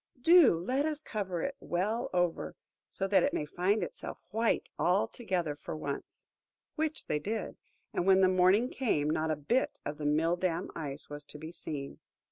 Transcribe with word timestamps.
Do 0.19 0.57
let 0.57 0.87
us 0.87 0.99
cover 1.03 1.43
it 1.43 1.55
well 1.59 2.09
over, 2.11 2.55
so 2.89 3.07
that 3.07 3.21
it 3.21 3.35
may 3.35 3.45
find 3.45 3.83
itself 3.83 4.17
white 4.31 4.67
altogether 4.79 5.55
for 5.55 5.75
once!" 5.75 6.25
Which 6.73 7.05
they 7.05 7.19
did; 7.19 7.55
and 7.93 8.07
when 8.07 8.21
the 8.21 8.27
morning 8.27 8.67
came, 8.71 9.11
not 9.11 9.29
a 9.29 9.35
bit 9.35 9.79
of 9.85 9.99
the 9.99 10.07
mill 10.07 10.37
dam 10.37 10.71
Ice 10.75 11.07
was 11.07 11.23
to 11.25 11.37
be 11.37 11.51
seen. 11.51 11.99